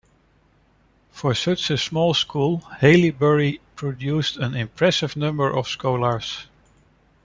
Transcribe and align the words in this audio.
For 1.11 1.35
such 1.35 1.69
a 1.69 1.77
small 1.77 2.15
school 2.15 2.61
Haileybury 2.79 3.59
produced 3.75 4.35
an 4.35 4.55
impressive 4.55 5.15
number 5.15 5.55
of 5.55 5.67
scholars. 5.67 6.47